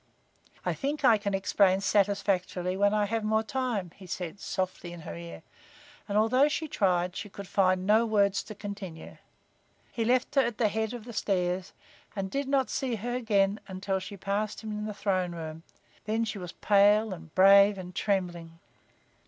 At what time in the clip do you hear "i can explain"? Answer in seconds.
1.05-1.79